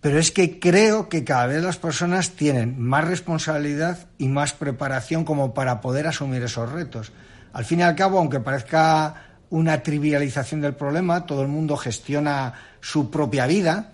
[0.00, 5.24] Pero es que creo que cada vez las personas tienen más responsabilidad y más preparación
[5.24, 7.12] como para poder asumir esos retos.
[7.52, 12.54] Al fin y al cabo, aunque parezca una trivialización del problema, todo el mundo gestiona
[12.80, 13.92] su propia vida,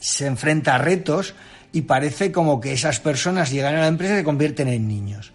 [0.00, 1.34] se enfrenta a retos
[1.72, 5.32] y parece como que esas personas llegan a la empresa y se convierten en niños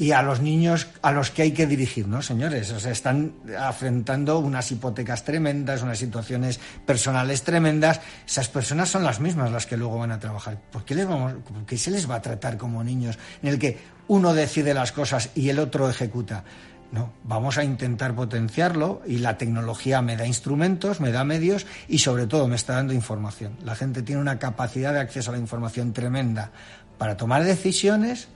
[0.00, 2.72] y a los niños a los que hay que dirigirnos, señores.
[2.72, 8.00] O sea, están afrontando unas hipotecas tremendas, unas situaciones personales tremendas.
[8.26, 10.58] Esas personas son las mismas las que luego van a trabajar.
[10.72, 13.58] ¿Por qué, les vamos, por qué se les va a tratar como niños en el
[13.58, 16.44] que uno decide las cosas y el otro ejecuta?
[16.92, 21.98] No, vamos a intentar potenciarlo y la tecnología me da instrumentos, me da medios y
[21.98, 23.58] sobre todo me está dando información.
[23.64, 26.52] La gente tiene una capacidad de acceso a la información tremenda
[26.96, 28.28] para tomar decisiones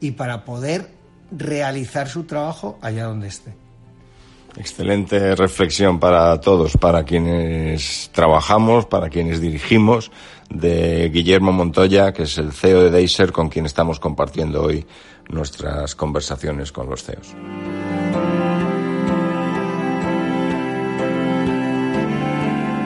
[0.00, 1.00] y para poder
[1.36, 3.54] realizar su trabajo allá donde esté.
[4.56, 10.10] Excelente reflexión para todos, para quienes trabajamos, para quienes dirigimos,
[10.50, 14.84] de Guillermo Montoya, que es el CEO de Deiser, con quien estamos compartiendo hoy
[15.30, 17.34] nuestras conversaciones con los CEOs.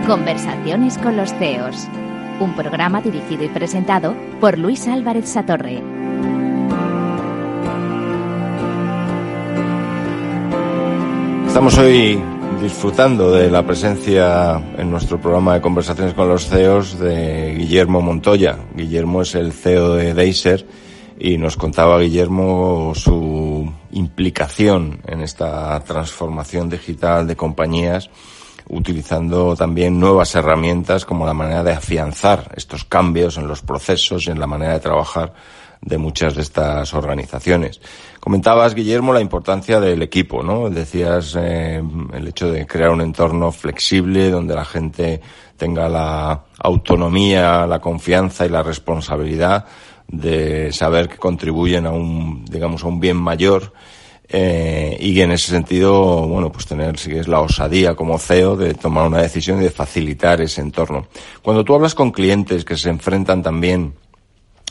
[0.07, 1.89] Conversaciones con los CEOs,
[2.39, 5.96] un programa dirigido y presentado por Luis Álvarez Satorre.
[11.57, 12.23] Estamos hoy
[12.61, 18.59] disfrutando de la presencia en nuestro programa de conversaciones con los CEOs de Guillermo Montoya.
[18.75, 20.67] Guillermo es el CEO de Deiser
[21.19, 28.11] y nos contaba Guillermo su implicación en esta transformación digital de compañías
[28.69, 34.31] utilizando también nuevas herramientas como la manera de afianzar estos cambios en los procesos y
[34.31, 35.33] en la manera de trabajar
[35.87, 37.81] de muchas de estas organizaciones.
[38.21, 40.69] Comentabas, Guillermo, la importancia del equipo, ¿no?
[40.69, 41.81] Decías eh,
[42.13, 45.21] el hecho de crear un entorno flexible donde la gente
[45.57, 49.65] tenga la autonomía, la confianza y la responsabilidad
[50.09, 53.73] de saber que contribuyen a un, digamos, a un bien mayor
[54.29, 58.75] eh, y en ese sentido, bueno, pues tener, si es la osadía como CEO de
[58.75, 61.07] tomar una decisión y de facilitar ese entorno.
[61.43, 63.95] Cuando tú hablas con clientes que se enfrentan también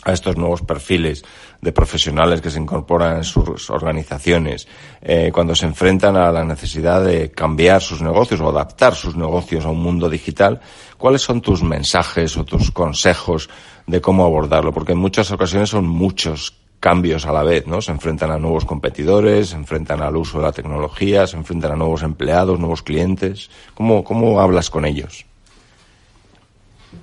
[0.05, 1.25] a estos nuevos perfiles
[1.61, 4.67] de profesionales que se incorporan en sus organizaciones,
[5.01, 9.65] eh, cuando se enfrentan a la necesidad de cambiar sus negocios o adaptar sus negocios
[9.65, 10.61] a un mundo digital,
[10.97, 13.49] ¿cuáles son tus mensajes o tus consejos
[13.87, 14.71] de cómo abordarlo?
[14.71, 17.81] Porque en muchas ocasiones son muchos cambios a la vez, ¿no?
[17.81, 21.75] Se enfrentan a nuevos competidores, se enfrentan al uso de la tecnología, se enfrentan a
[21.75, 23.49] nuevos empleados, nuevos clientes.
[23.73, 25.25] ¿Cómo, cómo hablas con ellos?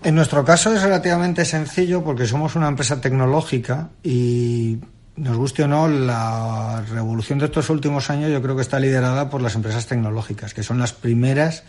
[0.04, 4.80] En nuestro caso es relativamente sencillo porque somos una empresa tecnológica y
[5.16, 9.30] nos guste o no, la revolución de estos últimos años yo creo que está liderada
[9.30, 11.62] por las empresas tecnológicas, que son las primeras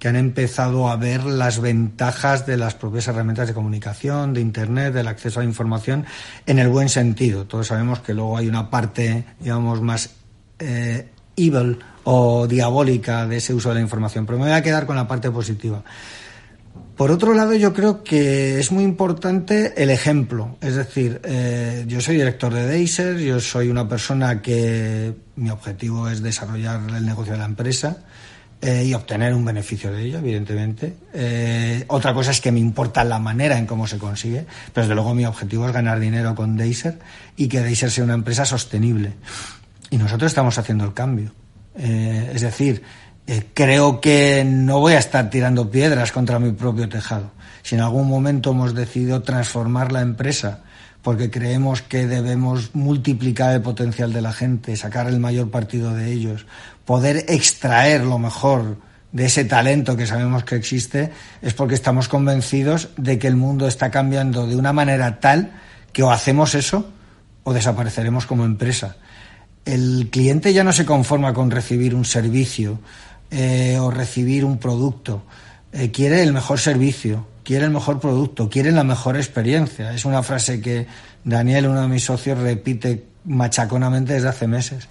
[0.00, 4.92] que han empezado a ver las ventajas de las propias herramientas de comunicación, de Internet,
[4.92, 6.06] del acceso a la información,
[6.46, 7.46] en el buen sentido.
[7.46, 10.10] Todos sabemos que luego hay una parte, digamos, más
[10.58, 14.86] eh, evil o diabólica de ese uso de la información, pero me voy a quedar
[14.86, 15.82] con la parte positiva.
[16.96, 20.56] Por otro lado, yo creo que es muy importante el ejemplo.
[20.62, 26.08] Es decir, eh, yo soy director de Deiser, yo soy una persona que mi objetivo
[26.08, 27.98] es desarrollar el negocio de la empresa
[28.62, 30.96] eh, y obtener un beneficio de ello, evidentemente.
[31.12, 34.94] Eh, otra cosa es que me importa la manera en cómo se consigue, pero desde
[34.94, 36.98] luego mi objetivo es ganar dinero con Deiser
[37.36, 39.12] y que Deiser sea una empresa sostenible.
[39.90, 41.30] Y nosotros estamos haciendo el cambio.
[41.76, 42.82] es decir,
[43.26, 47.32] eh, creo que no voy a estar tirando piedras contra mi propio tejado.
[47.62, 50.60] Si en algún momento hemos decidido transformar la empresa
[51.02, 56.12] porque creemos que debemos multiplicar el potencial de la gente, sacar el mayor partido de
[56.12, 56.46] ellos,
[56.84, 58.78] poder extraer lo mejor
[59.12, 61.12] de ese talento que sabemos que existe,
[61.42, 65.52] es porque estamos convencidos de que el mundo está cambiando de una manera tal
[65.92, 66.90] que o hacemos eso
[67.44, 68.96] o desapareceremos como empresa.
[69.64, 72.80] El cliente ya no se conforma con recibir un servicio
[73.30, 75.22] eh, o recibir un producto.
[75.72, 79.92] Eh, quiere el mejor servicio, quiere el mejor producto, quiere la mejor experiencia.
[79.92, 80.86] Es una frase que
[81.24, 84.88] Daniel, uno de mis socios, repite machaconamente desde hace meses.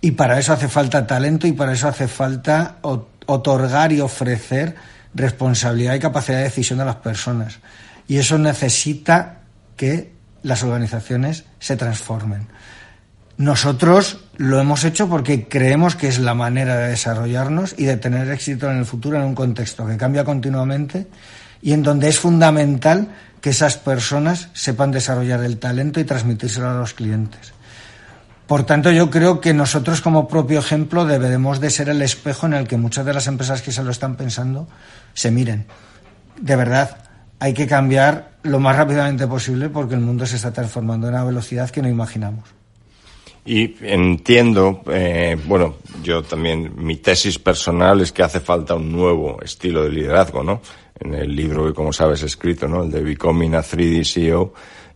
[0.00, 2.78] Y para eso hace falta talento y para eso hace falta
[3.26, 4.76] otorgar y ofrecer
[5.14, 7.58] responsabilidad y capacidad de decisión a las personas.
[8.06, 9.40] Y eso necesita
[9.76, 12.46] que las organizaciones se transformen.
[13.38, 18.28] Nosotros lo hemos hecho porque creemos que es la manera de desarrollarnos y de tener
[18.32, 21.06] éxito en el futuro en un contexto que cambia continuamente
[21.62, 26.74] y en donde es fundamental que esas personas sepan desarrollar el talento y transmitírselo a
[26.74, 27.52] los clientes.
[28.48, 32.54] Por tanto, yo creo que nosotros como propio ejemplo debemos de ser el espejo en
[32.54, 34.66] el que muchas de las empresas que se lo están pensando
[35.14, 35.66] se miren.
[36.40, 36.98] De verdad,
[37.38, 41.22] hay que cambiar lo más rápidamente posible porque el mundo se está transformando a una
[41.22, 42.57] velocidad que no imaginamos.
[43.48, 49.40] Y entiendo, eh, bueno, yo también, mi tesis personal es que hace falta un nuevo
[49.40, 50.60] estilo de liderazgo, ¿no?
[51.00, 52.82] En el libro que, como sabes, he escrito, ¿no?
[52.82, 54.52] El de Becoming a 3D CEO,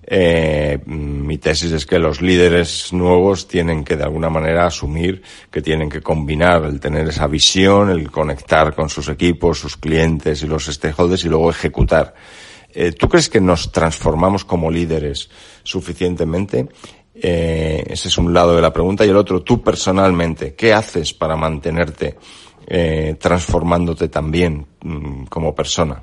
[0.06, 5.62] eh, mi tesis es que los líderes nuevos tienen que de alguna manera asumir que
[5.62, 10.46] tienen que combinar el tener esa visión, el conectar con sus equipos, sus clientes y
[10.46, 12.14] los stakeholders y luego ejecutar.
[12.74, 15.30] Eh, ¿Tú crees que nos transformamos como líderes
[15.62, 16.68] suficientemente?
[17.24, 19.06] Eh, ese es un lado de la pregunta.
[19.06, 22.18] Y el otro, tú personalmente, ¿qué haces para mantenerte
[22.66, 26.02] eh, transformándote también mm, como persona?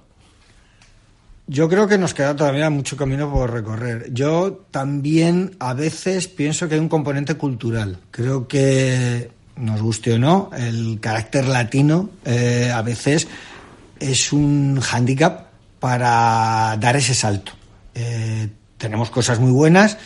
[1.46, 4.14] Yo creo que nos queda todavía mucho camino por recorrer.
[4.14, 7.98] Yo también a veces pienso que hay un componente cultural.
[8.12, 13.28] Creo que, nos guste o no, el carácter latino eh, a veces
[14.00, 15.48] es un hándicap
[15.82, 17.52] para dar ese salto.
[18.78, 19.98] Tenemos cosas muy buenas,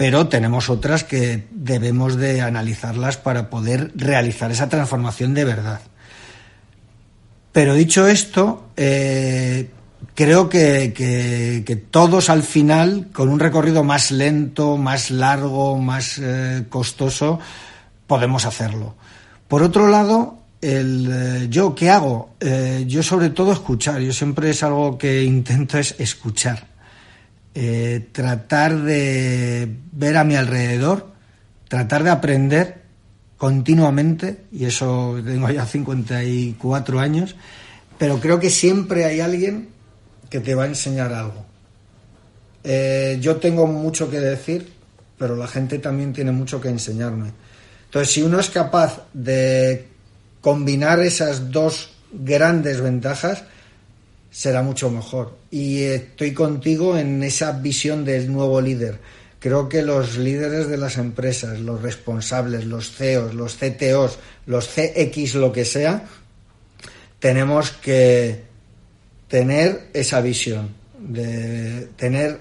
[0.00, 5.82] pero tenemos otras que debemos de analizarlas para poder realizar esa transformación de verdad.
[7.52, 9.68] Pero dicho esto, eh,
[10.14, 17.38] creo que, todos al final, con un recorrido más lento, más largo, más eh, costoso,
[18.06, 18.94] podemos hacerlo.
[19.48, 22.36] Por otro lado, el, eh, yo, ¿qué hago?
[22.86, 24.00] Yo sobre todo escuchar.
[24.00, 26.69] Yo siempre es algo que intento es escuchar.
[28.12, 31.12] Tratar de ver a mi alrededor,
[31.68, 32.82] tratar de aprender
[33.36, 37.36] continuamente, y eso tengo ya 54 años,
[37.98, 39.68] pero creo que siempre hay alguien
[40.28, 41.44] que te va a enseñar algo.
[42.62, 44.72] Eh, yo tengo mucho que decir,
[45.18, 47.32] pero la gente también tiene mucho que enseñarme.
[47.86, 49.88] Entonces, si uno es capaz de
[50.40, 53.44] combinar esas dos grandes ventajas,
[54.30, 55.36] será mucho mejor.
[55.50, 58.98] Y estoy contigo en esa visión del nuevo líder.
[59.38, 65.34] Creo que los líderes de las empresas, los responsables, los CEOs, los CTOs, los CX,
[65.36, 66.04] lo que sea,
[67.18, 68.42] tenemos que
[69.28, 72.40] tener esa visión, de tener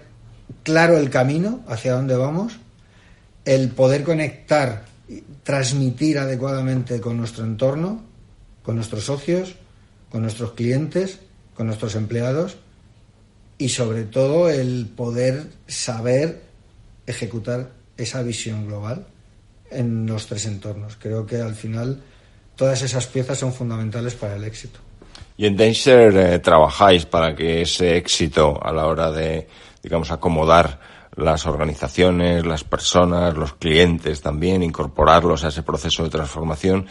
[0.63, 2.57] claro el camino hacia dónde vamos,
[3.45, 4.85] el poder conectar,
[5.43, 8.03] transmitir adecuadamente con nuestro entorno,
[8.61, 9.55] con nuestros socios,
[10.09, 11.19] con nuestros clientes,
[11.59, 12.55] con nuestros empleados
[13.57, 16.41] y sobre todo el poder saber
[17.05, 19.05] ejecutar esa visión global
[19.69, 20.95] en los tres entornos.
[20.95, 22.01] Creo que al final
[22.55, 24.79] todas esas piezas son fundamentales para el éxito.
[25.35, 29.49] Y en Danger eh, trabajáis para que ese éxito a la hora de,
[29.83, 30.79] digamos, acomodar
[31.17, 36.87] las organizaciones, las personas, los clientes también, incorporarlos a ese proceso de transformación.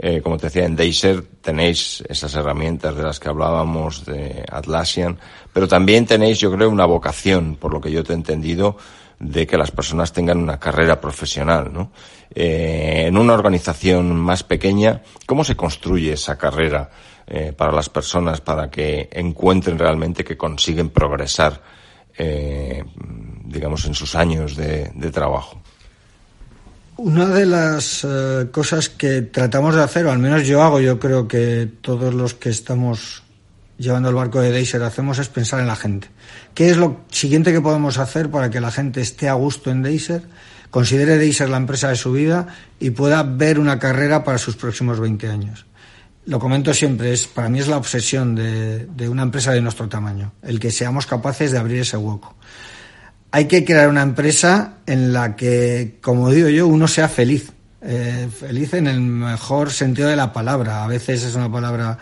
[0.00, 5.18] Eh, como te decía, en Dacer tenéis esas herramientas de las que hablábamos de Atlassian,
[5.52, 8.76] pero también tenéis, yo creo, una vocación, por lo que yo te he entendido,
[9.18, 11.90] de que las personas tengan una carrera profesional, ¿no?
[12.32, 16.90] Eh, en una organización más pequeña, ¿cómo se construye esa carrera?
[17.26, 21.60] Eh, para las personas para que encuentren realmente que consiguen progresar,
[23.44, 25.60] digamos, en sus años de, trabajo.
[26.98, 30.98] Una de las eh, cosas que tratamos de hacer, o al menos yo hago, yo
[30.98, 33.22] creo que todos los que estamos
[33.78, 36.08] llevando el barco de Deiser hacemos es pensar en la gente.
[36.54, 39.82] ¿Qué es lo siguiente que podemos hacer para que la gente esté a gusto en
[39.82, 40.22] Deiser,
[40.70, 42.48] considere Deiser la empresa de su vida
[42.80, 45.66] y pueda ver una carrera para sus próximos 20 años?
[46.28, 50.32] lo comento siempre, es para mí es la obsesión de, una empresa de nuestro tamaño,
[50.42, 52.34] el que seamos capaces de abrir ese hueco.
[53.30, 58.28] Hay que crear una empresa en la que, como digo yo, uno sea feliz, eh,
[58.34, 60.84] feliz en el mejor sentido de la palabra.
[60.84, 61.98] A veces es una palabra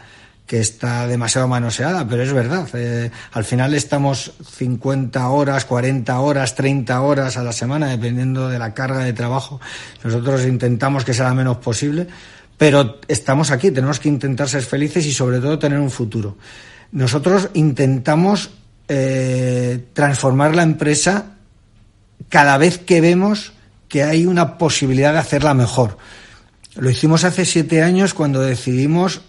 [0.46, 2.68] que está demasiado manoseada, pero es verdad.
[2.74, 8.60] Eh, al final estamos 50 horas, 40 horas, 30 horas a la semana, dependiendo de
[8.60, 9.60] la carga de trabajo.
[10.04, 12.06] Nosotros intentamos que sea lo menos posible,
[12.56, 16.36] pero estamos aquí, tenemos que intentar ser felices y sobre todo tener un futuro.
[16.92, 18.50] Nosotros intentamos
[18.88, 21.36] eh, transformar la empresa
[22.28, 23.52] cada vez que vemos
[23.88, 25.98] que hay una posibilidad de hacerla mejor.
[26.74, 29.22] Lo hicimos hace siete años cuando decidimos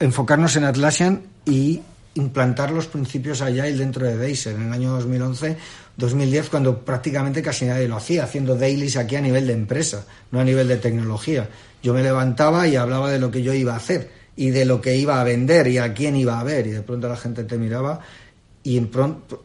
[0.00, 1.82] enfocarnos en Atlassian y
[2.14, 5.56] implantar los principios Agile dentro de Deiser en el año 2011
[5.96, 10.40] 2010 cuando prácticamente casi nadie lo hacía, haciendo dailies aquí a nivel de empresa, no
[10.40, 11.48] a nivel de tecnología.
[11.82, 14.80] Yo me levantaba y hablaba de lo que yo iba a hacer y de lo
[14.80, 17.44] que iba a vender y a quién iba a ver y de pronto la gente
[17.44, 18.00] te miraba
[18.64, 18.82] y,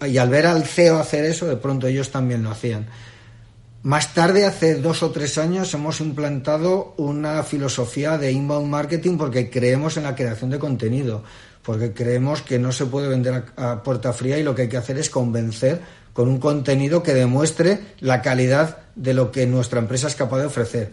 [0.07, 2.87] y al ver al CEO hacer eso, de pronto ellos también lo hacían.
[3.83, 9.49] Más tarde, hace dos o tres años, hemos implantado una filosofía de inbound marketing porque
[9.49, 11.23] creemos en la creación de contenido,
[11.63, 14.75] porque creemos que no se puede vender a, puerta fría y lo que hay que
[14.75, 20.07] hacer es convencer con un contenido que demuestre la calidad de lo que nuestra empresa
[20.07, 20.91] es capaz de ofrecer.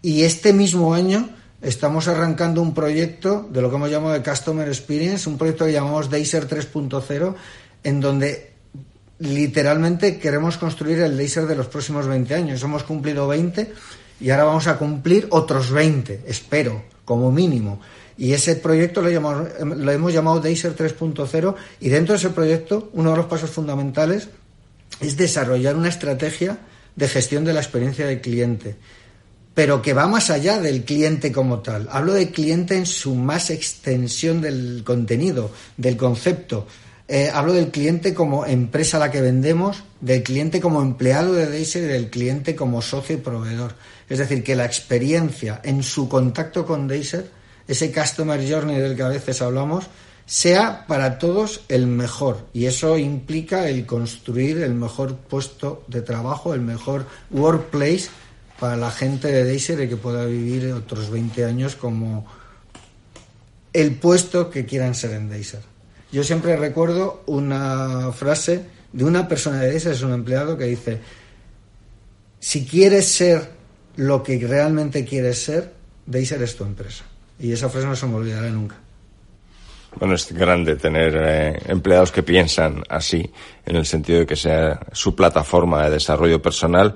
[0.00, 1.28] Y este mismo año
[1.62, 5.72] estamos arrancando un proyecto de lo que hemos llamado de Customer Experience, un proyecto que
[5.72, 7.34] llamamos Deiser 3.0,
[7.84, 8.52] en donde
[9.18, 12.62] literalmente queremos construir el laser de los próximos 20 años.
[12.62, 13.72] Hemos cumplido 20
[14.20, 17.80] y ahora vamos a cumplir otros 20, espero, como mínimo.
[18.18, 22.90] Y ese proyecto lo, llamamos, lo hemos llamado Deiser 3.0 y dentro de ese proyecto
[22.94, 24.28] uno de los pasos fundamentales
[25.00, 26.58] es desarrollar una estrategia
[26.94, 28.76] de gestión de la experiencia del cliente,
[29.56, 31.88] pero que va más allá del cliente como tal.
[31.90, 36.66] Hablo del cliente en su más extensión del contenido, del concepto.
[37.08, 41.46] Eh, hablo del cliente como empresa a la que vendemos, del cliente como empleado de
[41.46, 43.72] Deiser y del cliente como socio y proveedor.
[44.10, 47.30] Es decir, que la experiencia en su contacto con Deiser,
[47.66, 49.86] ese customer journey del que a veces hablamos,
[50.26, 52.44] sea para todos el mejor.
[52.52, 58.10] Y eso implica el construir el mejor puesto de trabajo, el mejor workplace
[58.58, 62.26] para la gente de Deiser y que pueda vivir otros 20 años como
[63.72, 65.60] el puesto que quieran ser en Deiser.
[66.10, 71.00] Yo siempre recuerdo una frase de una persona de esa, es un empleado, que dice,
[72.40, 73.50] si quieres ser
[73.96, 75.74] lo que realmente quieres ser,
[76.06, 77.04] Deiser es tu empresa.
[77.38, 78.76] Y esa frase no se me olvidará nunca.
[79.98, 83.30] Bueno, es grande tener eh, empleados que piensan así,
[83.64, 86.94] en el sentido de que sea su plataforma de desarrollo personal.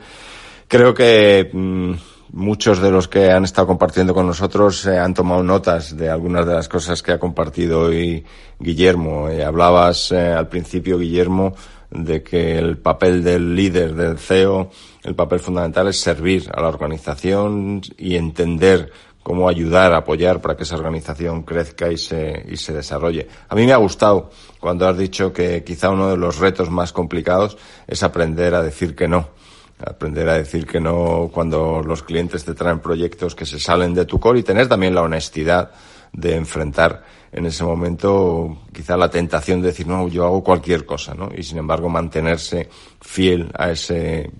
[0.70, 1.94] Creo que mm,
[2.32, 6.46] Muchos de los que han estado compartiendo con nosotros eh, han tomado notas de algunas
[6.46, 8.24] de las cosas que ha compartido hoy
[8.60, 9.28] Guillermo.
[9.28, 11.56] Eh, hablabas eh, al principio, Guillermo,
[11.90, 14.70] de que el papel del líder, del CEO,
[15.02, 18.92] el papel fundamental es servir a la organización y entender
[19.24, 23.26] cómo ayudar, apoyar para que esa organización crezca y se, y se desarrolle.
[23.48, 26.92] A mí me ha gustado cuando has dicho que quizá uno de los retos más
[26.92, 27.58] complicados
[27.88, 29.40] es aprender a decir que no
[29.86, 34.04] aprender a decir que no cuando los clientes te traen proyectos que se salen de
[34.04, 35.70] tu core y tener también la honestidad
[36.12, 41.14] de enfrentar en ese momento quizá la tentación de decir no yo hago cualquier cosa
[41.14, 42.68] no y sin embargo mantenerse
[43.00, 44.30] fiel a ese eh,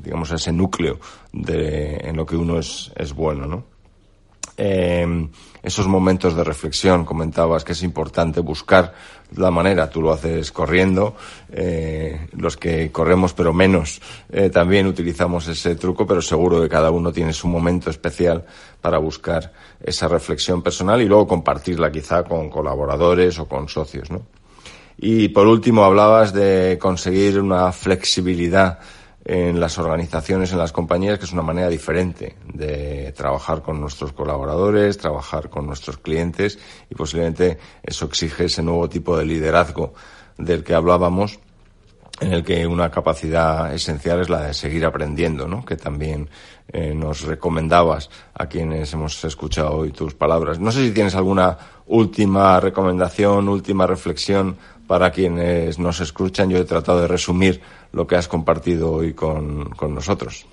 [0.00, 0.98] digamos a ese núcleo
[1.32, 3.71] de en lo que uno es, es bueno no
[4.56, 5.28] eh,
[5.62, 8.94] esos momentos de reflexión, comentabas que es importante buscar
[9.36, 11.14] la manera, tú lo haces corriendo,
[11.50, 14.00] eh, los que corremos pero menos
[14.30, 18.44] eh, también utilizamos ese truco, pero seguro que cada uno tiene su momento especial
[18.80, 24.22] para buscar esa reflexión personal y luego compartirla quizá con colaboradores o con socios, ¿no?
[24.98, 28.78] Y por último hablabas de conseguir una flexibilidad
[29.24, 34.12] en las organizaciones, en las compañías, que es una manera diferente de trabajar con nuestros
[34.12, 36.58] colaboradores, trabajar con nuestros clientes
[36.90, 39.94] y posiblemente eso exige ese nuevo tipo de liderazgo
[40.38, 41.38] del que hablábamos
[42.20, 45.64] en el que una capacidad esencial es la de seguir aprendiendo, ¿no?
[45.64, 46.28] Que también
[46.68, 50.58] eh, nos recomendabas a quienes hemos escuchado hoy tus palabras.
[50.58, 54.56] No sé si tienes alguna última recomendación, última reflexión
[54.86, 56.50] para quienes nos escuchan.
[56.50, 57.60] Yo he tratado de resumir
[57.92, 60.46] lo que has compartido hoy con, nosotros.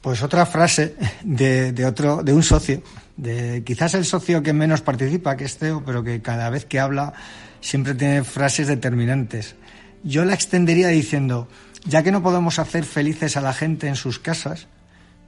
[0.00, 2.82] Pues otra frase de, otro, de un socio,
[3.16, 6.80] de quizás el socio que menos participa, que es CEO, pero que cada vez que
[6.80, 7.12] habla
[7.60, 9.56] siempre tiene frases determinantes.
[10.02, 11.48] Yo la extendería diciendo,
[11.84, 14.66] ya que no podemos hacer felices a la gente en sus casas,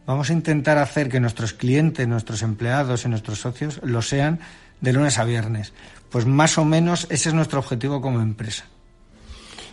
[0.06, 4.40] vamos a intentar hacer que nuestros clientes, nuestros empleados y nuestros socios lo sean
[4.80, 5.72] de lunes a viernes.
[6.10, 8.64] Pues más o menos ese es nuestro objetivo como empresa.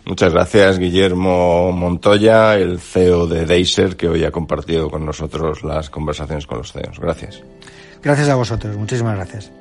[0.06, 5.90] Muchas gracias, Guillermo Montoya, el CEO de Deiser, que hoy ha compartido con nosotros las
[5.90, 6.98] conversaciones con los CEOs.
[6.98, 7.42] Gracias.
[8.02, 8.76] Gracias a vosotros.
[8.76, 9.59] Muchísimas gracias.